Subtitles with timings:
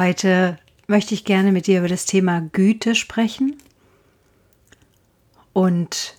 [0.00, 0.56] Heute
[0.86, 3.58] möchte ich gerne mit dir über das Thema Güte sprechen.
[5.52, 6.16] Und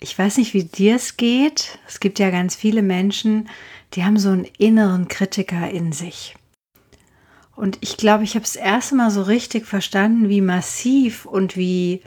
[0.00, 1.78] ich weiß nicht, wie dir es geht.
[1.88, 3.48] Es gibt ja ganz viele Menschen,
[3.94, 6.34] die haben so einen inneren Kritiker in sich.
[7.56, 12.02] Und ich glaube, ich habe es erste Mal so richtig verstanden, wie massiv und wie,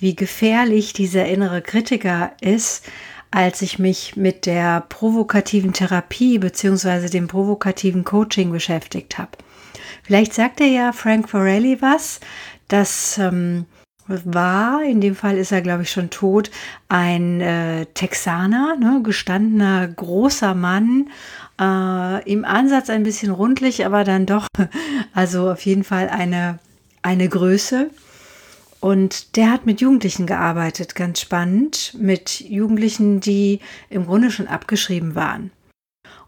[0.00, 2.84] wie gefährlich dieser innere Kritiker ist,
[3.30, 7.08] als ich mich mit der provokativen Therapie bzw.
[7.08, 9.38] dem provokativen Coaching beschäftigt habe.
[10.06, 12.20] Vielleicht sagt er ja Frank Forelli was,
[12.68, 13.66] das ähm,
[14.06, 16.52] war, in dem Fall ist er, glaube ich, schon tot,
[16.88, 21.08] ein äh, Texaner, ne, gestandener großer Mann,
[21.60, 24.46] äh, im Ansatz ein bisschen rundlich, aber dann doch,
[25.12, 26.60] also auf jeden Fall eine,
[27.02, 27.90] eine Größe.
[28.78, 33.58] Und der hat mit Jugendlichen gearbeitet, ganz spannend, mit Jugendlichen, die
[33.90, 35.50] im Grunde schon abgeschrieben waren.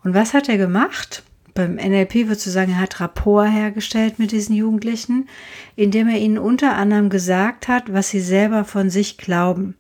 [0.03, 1.23] Und was hat er gemacht?
[1.59, 5.29] Beim NLP würdest du sagen, er hat Rapport hergestellt mit diesen Jugendlichen,
[5.75, 9.75] indem er ihnen unter anderem gesagt hat, was sie selber von sich glauben.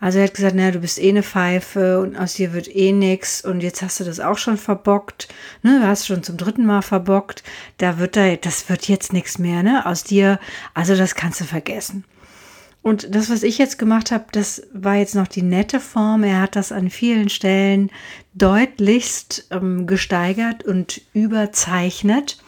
[0.00, 2.92] Also er hat gesagt, naja, du bist eh eine Pfeife und aus dir wird eh
[2.92, 5.28] nix und jetzt hast du das auch schon verbockt,
[5.62, 7.42] ne, du hast schon zum dritten Mal verbockt,
[7.76, 10.38] da wird da, das wird jetzt nichts mehr, ne, aus dir,
[10.72, 12.04] also das kannst du vergessen.
[12.86, 16.22] Und das, was ich jetzt gemacht habe, das war jetzt noch die nette Form.
[16.22, 17.90] Er hat das an vielen Stellen
[18.34, 22.38] deutlichst ähm, gesteigert und überzeichnet,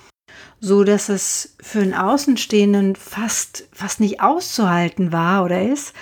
[0.60, 5.92] so dass es für einen Außenstehenden fast, fast nicht auszuhalten war oder ist.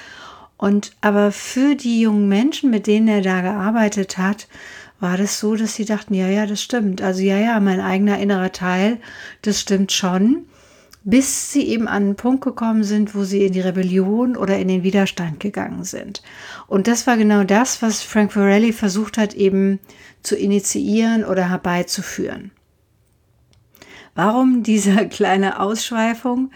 [0.59, 4.49] Und aber für die jungen Menschen, mit denen er da gearbeitet hat,
[5.01, 7.01] war das so, dass sie dachten, ja, ja, das stimmt.
[7.01, 9.01] Also ja, ja, mein eigener innerer Teil,
[9.41, 10.45] das stimmt schon
[11.09, 14.67] bis sie eben an einen Punkt gekommen sind, wo sie in die Rebellion oder in
[14.67, 16.21] den Widerstand gegangen sind.
[16.67, 19.79] Und das war genau das, was Frank Vorelli versucht hat, eben
[20.25, 22.51] zu initiieren oder herbeizuführen.
[24.17, 26.51] Warum diese kleine Ausschweifung,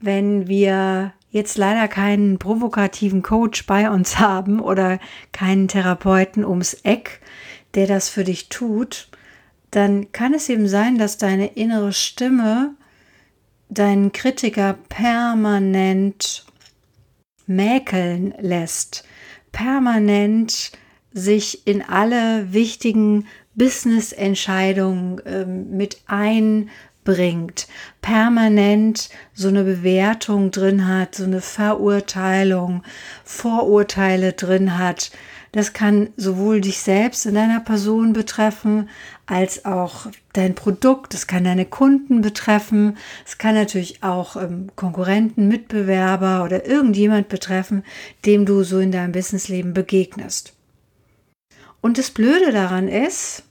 [0.00, 4.98] wenn wir jetzt leider keinen provokativen Coach bei uns haben oder
[5.32, 7.22] keinen Therapeuten ums Eck,
[7.72, 9.08] der das für dich tut,
[9.70, 12.74] dann kann es eben sein, dass deine innere Stimme
[13.68, 16.44] deinen Kritiker permanent
[17.46, 19.04] mäkeln lässt,
[19.52, 20.72] permanent
[21.12, 26.02] sich in alle wichtigen Business-Entscheidungen äh, mit
[27.08, 27.66] einbringt,
[28.02, 32.82] permanent so eine Bewertung drin hat, so eine Verurteilung,
[33.24, 35.10] Vorurteile drin hat,
[35.52, 38.90] das kann sowohl dich selbst in deiner Person betreffen,
[39.24, 41.14] als auch dein Produkt.
[41.14, 42.98] Das kann deine Kunden betreffen.
[43.26, 47.82] Es kann natürlich auch ähm, Konkurrenten, Mitbewerber oder irgendjemand betreffen,
[48.26, 50.52] dem du so in deinem Businessleben begegnest.
[51.80, 53.44] Und das Blöde daran ist,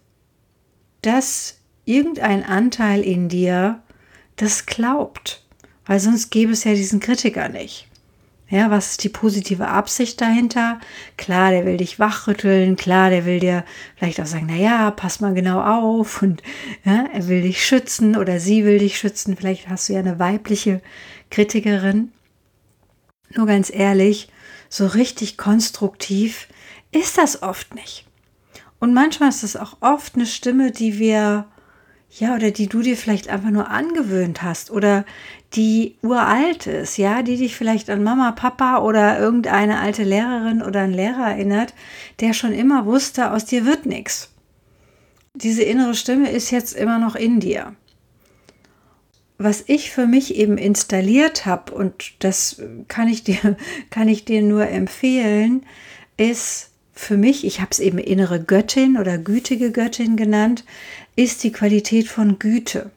[1.01, 1.56] dass
[1.87, 3.81] irgendein Anteil in dir
[4.35, 5.43] das glaubt,
[5.85, 7.87] weil sonst gäbe es ja diesen Kritiker nicht.
[8.49, 10.79] Ja, was ist die positive Absicht dahinter?
[11.17, 13.65] Klar, der will dich wachrütteln, klar, der will dir
[13.97, 16.41] vielleicht auch sagen, na ja, pass mal genau auf und
[16.85, 19.35] ja, er will dich schützen oder sie will dich schützen.
[19.35, 20.81] Vielleicht hast du ja eine weibliche
[21.29, 22.13] Kritikerin.
[23.35, 24.29] Nur ganz ehrlich,
[24.69, 26.47] so richtig konstruktiv
[26.91, 28.05] ist das oft nicht.
[28.79, 31.47] Und manchmal ist es auch oft eine Stimme, die wir
[32.09, 35.05] ja, oder die du dir vielleicht einfach nur angewöhnt hast oder
[35.53, 40.81] die uralt ist, ja, die dich vielleicht an Mama, Papa oder irgendeine alte Lehrerin oder
[40.81, 41.73] einen Lehrer erinnert,
[42.19, 44.31] der schon immer wusste, aus dir wird nichts.
[45.33, 47.75] Diese innere Stimme ist jetzt immer noch in dir.
[49.37, 53.55] Was ich für mich eben installiert habe, und das kann ich dir,
[53.91, 55.65] kann ich dir nur empfehlen,
[56.17, 56.66] ist
[56.97, 60.65] für mich, ich habe es eben innere Göttin oder gütige Göttin genannt,
[61.15, 62.91] ist die Qualität von Güte.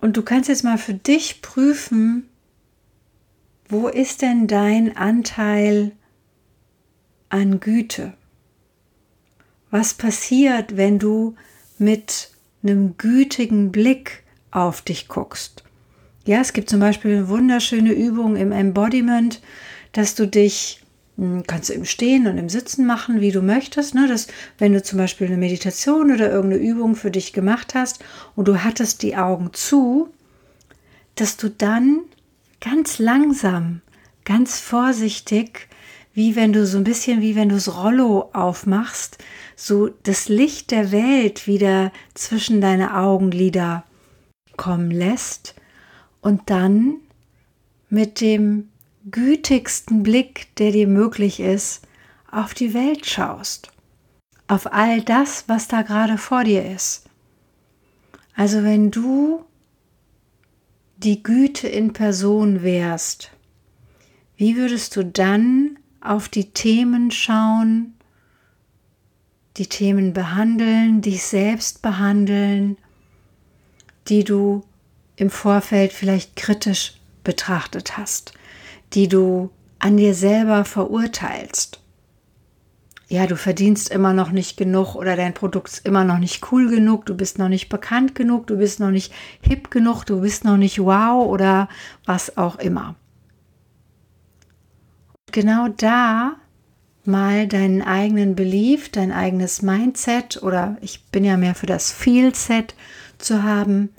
[0.00, 2.28] Und du kannst jetzt mal für dich prüfen,
[3.68, 5.92] wo ist denn dein Anteil
[7.28, 8.14] an Güte?
[9.70, 11.34] Was passiert, wenn du
[11.78, 12.30] mit
[12.62, 15.64] einem gütigen Blick auf dich guckst?
[16.24, 19.42] Ja, es gibt zum Beispiel eine wunderschöne Übung im Embodiment,
[19.92, 20.81] dass du dich
[21.46, 23.94] kannst du im Stehen und im Sitzen machen, wie du möchtest.
[23.94, 24.08] Ne?
[24.08, 24.28] Das,
[24.58, 28.02] wenn du zum Beispiel eine Meditation oder irgendeine Übung für dich gemacht hast
[28.34, 30.08] und du hattest die Augen zu,
[31.14, 32.00] dass du dann
[32.60, 33.82] ganz langsam,
[34.24, 35.68] ganz vorsichtig,
[36.14, 39.18] wie wenn du so ein bisschen wie wenn du das Rollo aufmachst,
[39.56, 43.84] so das Licht der Welt wieder zwischen deine Augenlider
[44.56, 45.54] kommen lässt
[46.20, 46.96] und dann
[47.88, 48.68] mit dem
[49.10, 51.82] gütigsten Blick, der dir möglich ist,
[52.30, 53.70] auf die Welt schaust,
[54.48, 57.04] auf all das, was da gerade vor dir ist.
[58.34, 59.44] Also wenn du
[60.96, 63.30] die Güte in Person wärst,
[64.36, 67.94] wie würdest du dann auf die Themen schauen,
[69.56, 72.78] die Themen behandeln, dich selbst behandeln,
[74.08, 74.64] die du
[75.16, 78.32] im Vorfeld vielleicht kritisch betrachtet hast,
[78.94, 81.80] die du an dir selber verurteilst.
[83.08, 86.70] Ja, du verdienst immer noch nicht genug oder dein Produkt ist immer noch nicht cool
[86.70, 89.12] genug, du bist noch nicht bekannt genug, du bist noch nicht
[89.42, 91.68] hip genug, du bist noch nicht wow oder
[92.06, 92.94] was auch immer.
[95.30, 96.36] Genau da
[97.04, 102.74] mal deinen eigenen Belief, dein eigenes Mindset oder ich bin ja mehr für das Feel-Set
[103.18, 103.90] zu haben,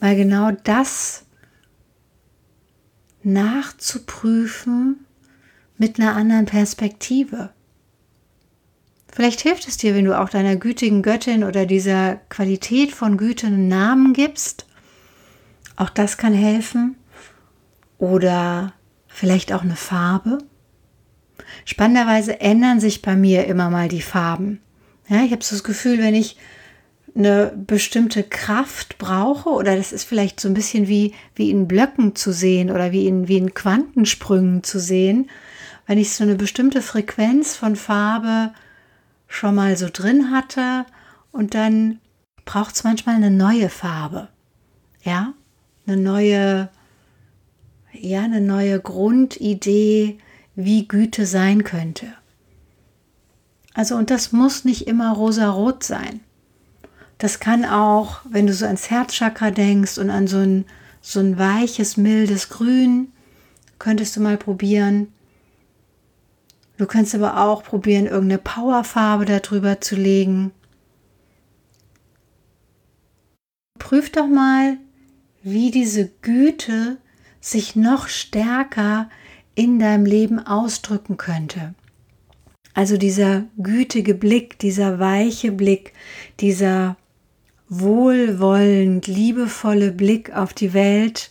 [0.00, 1.26] mal genau das
[3.24, 5.06] nachzuprüfen
[5.78, 7.50] mit einer anderen Perspektive.
[9.12, 13.46] Vielleicht hilft es dir, wenn du auch deiner gütigen Göttin oder dieser Qualität von Güte
[13.46, 14.66] einen Namen gibst.
[15.76, 16.96] Auch das kann helfen.
[17.98, 18.72] Oder
[19.08, 20.38] vielleicht auch eine Farbe.
[21.64, 24.60] Spannenderweise ändern sich bei mir immer mal die Farben.
[25.08, 26.38] Ja, ich habe so das Gefühl, wenn ich
[27.14, 32.16] eine bestimmte Kraft brauche oder das ist vielleicht so ein bisschen wie, wie in Blöcken
[32.16, 35.28] zu sehen oder wie in, wie in Quantensprüngen zu sehen,
[35.86, 38.52] wenn ich so eine bestimmte Frequenz von Farbe
[39.28, 40.86] schon mal so drin hatte
[41.32, 41.98] und dann
[42.44, 44.28] braucht es manchmal eine neue Farbe.
[45.02, 45.34] Ja,
[45.86, 46.68] eine neue,
[47.92, 50.18] ja, eine neue Grundidee,
[50.54, 52.06] wie Güte sein könnte.
[53.74, 56.20] Also, und das muss nicht immer rosa-rot sein.
[57.18, 60.64] Das kann auch, wenn du so ans Herzchakra denkst und an so ein,
[61.00, 63.12] so ein weiches, mildes Grün,
[63.78, 65.12] könntest du mal probieren.
[66.78, 70.52] Du kannst aber auch probieren, irgendeine Powerfarbe darüber zu legen.
[73.78, 74.78] Prüf doch mal,
[75.42, 76.98] wie diese Güte
[77.40, 79.10] sich noch stärker
[79.54, 81.74] in deinem Leben ausdrücken könnte.
[82.74, 85.92] Also dieser gütige Blick, dieser weiche Blick,
[86.40, 86.96] dieser
[87.80, 91.30] wohlwollend, liebevolle Blick auf die Welt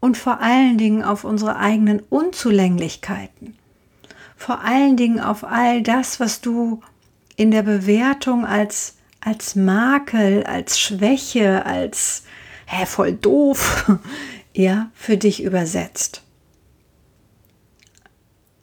[0.00, 3.56] und vor allen Dingen auf unsere eigenen Unzulänglichkeiten.
[4.36, 6.80] Vor allen Dingen auf all das, was du
[7.36, 12.24] in der Bewertung als, als Makel, als Schwäche, als
[12.66, 13.90] hä, voll doof,
[14.54, 16.22] ja, für dich übersetzt.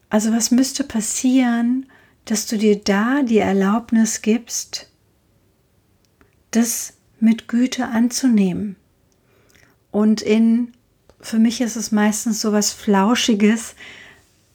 [0.09, 1.85] Also was müsste passieren,
[2.25, 4.89] dass du dir da die Erlaubnis gibst,
[6.51, 6.94] das
[7.25, 8.77] mit Güte anzunehmen.
[9.91, 10.71] Und in,
[11.19, 13.75] für mich ist es meistens so was Flauschiges,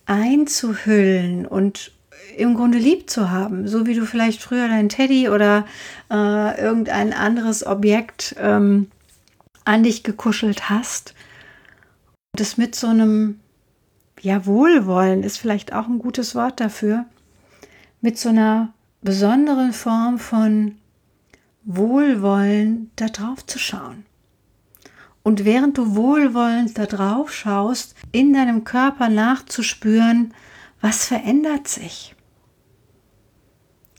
[0.07, 1.93] einzuhüllen und
[2.37, 5.67] im Grunde lieb zu haben, so wie du vielleicht früher dein Teddy oder
[6.11, 8.91] äh, irgendein anderes Objekt ähm,
[9.65, 11.15] an dich gekuschelt hast.
[12.33, 13.41] Das mit so einem,
[14.21, 17.05] ja, Wohlwollen ist vielleicht auch ein gutes Wort dafür,
[18.01, 18.73] mit so einer
[19.03, 20.80] besonderen Form von
[21.77, 24.05] Wohlwollen da drauf zu schauen.
[25.23, 30.35] Und während du wohlwollend da drauf schaust, in deinem Körper nachzuspüren,
[30.81, 32.15] was verändert sich?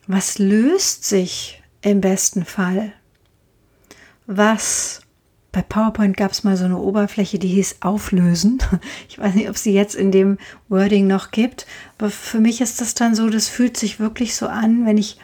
[0.08, 2.92] Was löst sich im besten Fall?
[4.26, 5.02] Was
[5.52, 8.60] bei PowerPoint gab es mal so eine Oberfläche, die hieß Auflösen.
[9.10, 10.38] Ich weiß nicht, ob sie jetzt in dem
[10.70, 14.48] Wording noch gibt, aber für mich ist das dann so, das fühlt sich wirklich so
[14.48, 15.20] an, wenn ich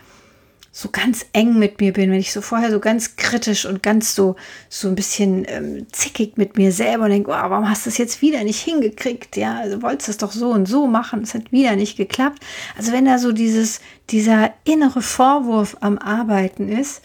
[0.78, 4.14] so ganz eng mit mir bin, wenn ich so vorher so ganz kritisch und ganz
[4.14, 4.36] so,
[4.70, 7.98] so ein bisschen ähm, zickig mit mir selber und denke, oh, warum hast du es
[7.98, 9.38] jetzt wieder nicht hingekriegt?
[9.38, 12.46] Ja, also wolltest es doch so und so machen, es hat wieder nicht geklappt.
[12.78, 13.82] Also wenn da so dieses,
[14.12, 17.02] dieser innere Vorwurf am Arbeiten ist,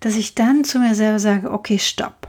[0.00, 2.26] dass ich dann zu mir selber sage, okay, stopp.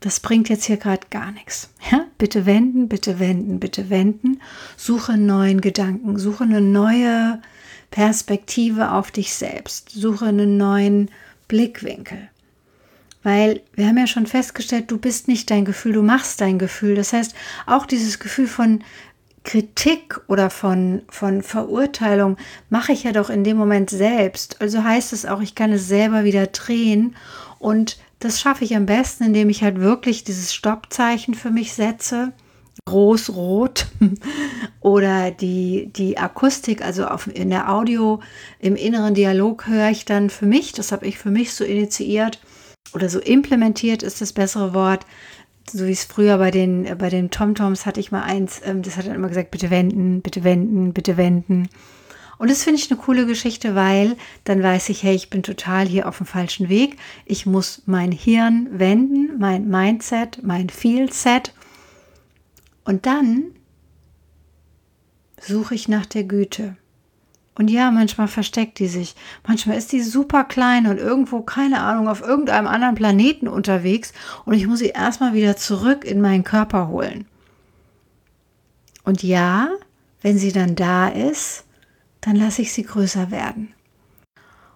[0.00, 1.70] Das bringt jetzt hier gerade gar nichts.
[1.90, 2.04] Ja?
[2.18, 4.42] Bitte wenden, bitte wenden, bitte wenden.
[4.76, 7.40] Suche neuen Gedanken, suche eine neue
[7.92, 9.90] Perspektive auf dich selbst.
[9.90, 11.10] Suche einen neuen
[11.46, 12.28] Blickwinkel.
[13.22, 16.96] Weil wir haben ja schon festgestellt, du bist nicht dein Gefühl, du machst dein Gefühl.
[16.96, 18.82] Das heißt, auch dieses Gefühl von
[19.44, 22.36] Kritik oder von, von Verurteilung
[22.70, 24.60] mache ich ja doch in dem Moment selbst.
[24.60, 27.14] Also heißt es auch, ich kann es selber wieder drehen
[27.58, 32.32] und das schaffe ich am besten, indem ich halt wirklich dieses Stoppzeichen für mich setze,
[32.84, 33.86] groß rot
[34.80, 38.20] oder die, die Akustik, also auf, in der Audio,
[38.58, 42.40] im inneren Dialog höre ich dann für mich, das habe ich für mich so initiiert
[42.94, 45.06] oder so implementiert ist das bessere Wort,
[45.70, 48.96] so wie es früher bei den, bei den TomToms hatte ich mal eins, ähm, das
[48.96, 51.68] hat dann immer gesagt, bitte wenden, bitte wenden, bitte wenden.
[52.38, 55.86] Und das finde ich eine coole Geschichte, weil dann weiß ich, hey, ich bin total
[55.86, 56.96] hier auf dem falschen Weg.
[57.24, 61.52] Ich muss mein Hirn wenden, mein Mindset, mein Feelset.
[62.84, 63.52] Und dann
[65.40, 66.76] suche ich nach der Güte.
[67.54, 69.14] Und ja, manchmal versteckt die sich.
[69.46, 74.12] Manchmal ist die super klein und irgendwo, keine Ahnung, auf irgendeinem anderen Planeten unterwegs
[74.46, 77.26] und ich muss sie erstmal wieder zurück in meinen Körper holen.
[79.04, 79.68] Und ja,
[80.22, 81.64] wenn sie dann da ist,
[82.22, 83.74] dann lasse ich sie größer werden.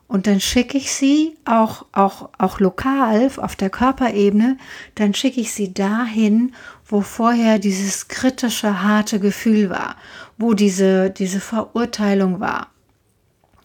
[0.08, 4.56] Und dann schicke ich sie auch, auch, auch lokal auf der Körperebene,
[4.94, 6.54] dann schicke ich sie dahin,
[6.86, 9.96] wo vorher dieses kritische, harte Gefühl war,
[10.38, 12.68] wo diese, diese Verurteilung war.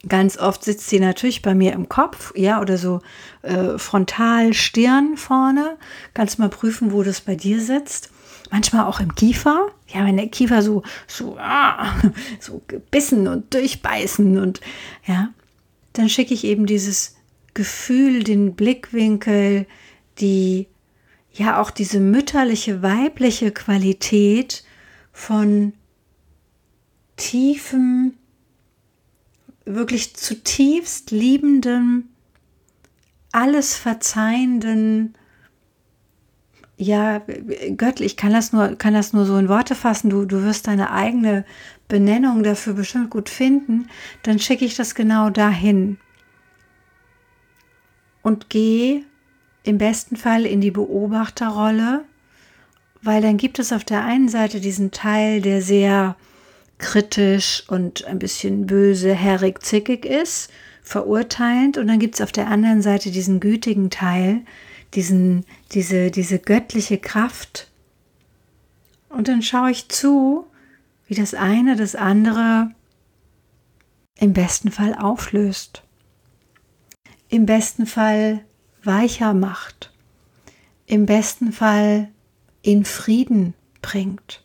[0.07, 3.01] Ganz oft sitzt sie natürlich bei mir im Kopf, ja, oder so
[3.43, 5.77] äh, frontal Stirn vorne.
[6.15, 8.10] Kannst mal prüfen, wo das bei dir sitzt.
[8.50, 9.67] Manchmal auch im Kiefer.
[9.88, 11.93] Ja, wenn der Kiefer so, so, ah,
[12.39, 14.60] so gebissen und durchbeißen und
[15.05, 15.29] ja,
[15.93, 17.15] dann schicke ich eben dieses
[17.53, 19.65] Gefühl, den Blickwinkel,
[20.19, 20.67] die
[21.33, 24.63] ja auch diese mütterliche, weibliche Qualität
[25.12, 25.74] von
[27.17, 28.13] tiefem,
[29.65, 32.10] wirklich zutiefst liebenden,
[33.31, 35.15] alles verzeihenden,
[36.77, 37.21] ja,
[37.77, 40.91] göttlich, kann das nur, kann das nur so in Worte fassen, du, du wirst deine
[40.91, 41.45] eigene
[41.91, 43.89] Benennung dafür bestimmt gut finden,
[44.24, 45.98] dann schicke ich das genau dahin.
[48.24, 49.03] Und gehe
[49.63, 52.05] im besten Fall in die Beobachterrolle,
[53.01, 56.15] weil dann gibt es auf der einen Seite diesen Teil, der sehr
[56.77, 60.50] kritisch und ein bisschen böse, herrig, zickig ist,
[60.81, 64.41] verurteilend, und dann gibt es auf der anderen Seite diesen gütigen Teil,
[64.93, 67.69] diesen, diese, diese göttliche Kraft.
[69.10, 70.45] Und dann schaue ich zu,
[71.12, 72.72] wie das eine das andere
[74.18, 75.84] im besten Fall auflöst,
[77.27, 78.46] im besten Fall
[78.82, 79.91] weicher macht,
[80.86, 82.08] im besten Fall
[82.62, 84.41] in Frieden bringt.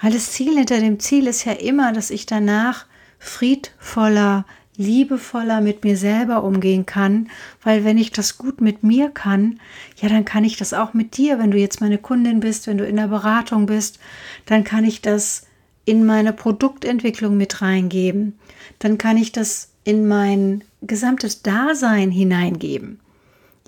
[0.00, 2.86] Weil das Ziel hinter dem Ziel ist ja immer, dass ich danach
[3.20, 4.44] friedvoller,
[4.76, 7.30] liebevoller mit mir selber umgehen kann,
[7.62, 9.60] weil wenn ich das gut mit mir kann,
[9.94, 12.78] ja, dann kann ich das auch mit dir, wenn du jetzt meine Kundin bist, wenn
[12.78, 14.00] du in der Beratung bist,
[14.46, 15.46] dann kann ich das
[15.84, 18.38] in meine Produktentwicklung mit reingeben.
[18.78, 23.00] Dann kann ich das in mein gesamtes Dasein hineingeben.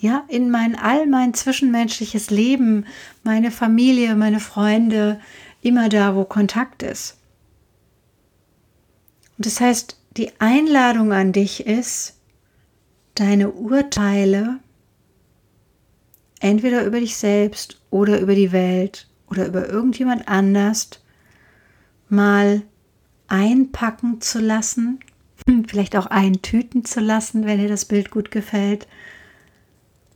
[0.00, 2.86] Ja, in mein all mein zwischenmenschliches Leben,
[3.22, 5.20] meine Familie, meine Freunde,
[5.62, 7.16] immer da, wo Kontakt ist.
[9.36, 12.14] Und das heißt, die Einladung an dich ist,
[13.14, 14.58] deine Urteile
[16.40, 20.90] entweder über dich selbst oder über die Welt oder über irgendjemand anders
[22.08, 22.62] mal
[23.28, 25.00] einpacken zu lassen,
[25.66, 28.86] vielleicht auch eintüten zu lassen, wenn dir das Bild gut gefällt,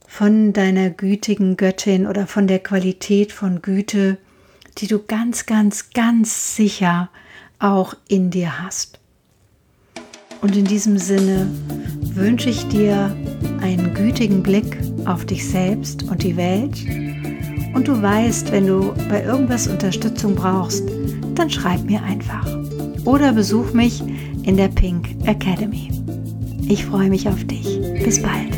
[0.06, 4.16] von deiner gütigen Göttin oder von der Qualität von Güte,
[4.78, 7.10] die du ganz, ganz, ganz sicher
[7.58, 9.00] auch in dir hast.
[10.40, 11.50] Und in diesem Sinne
[12.00, 13.14] wünsche ich dir
[13.60, 16.84] einen gütigen Blick auf dich selbst und die Welt.
[17.74, 20.84] Und du weißt, wenn du bei irgendwas Unterstützung brauchst,
[21.38, 22.46] dann schreib mir einfach.
[23.04, 24.02] Oder besuch mich
[24.42, 25.90] in der Pink Academy.
[26.68, 27.80] Ich freue mich auf dich.
[28.04, 28.57] Bis bald.